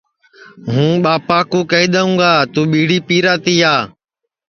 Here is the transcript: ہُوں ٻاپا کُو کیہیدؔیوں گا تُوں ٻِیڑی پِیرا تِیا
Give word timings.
ہُوں 0.71 0.91
ٻاپا 1.03 1.39
کُو 1.49 1.59
کیہیدؔیوں 1.71 2.11
گا 2.21 2.31
تُوں 2.53 2.65
ٻِیڑی 2.71 2.97
پِیرا 3.07 3.33
تِیا 3.43 3.73